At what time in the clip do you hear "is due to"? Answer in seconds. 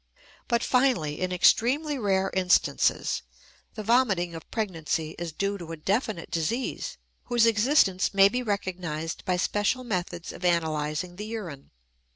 5.19-5.71